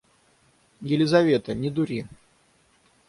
[0.95, 2.01] Елизавета, не дури.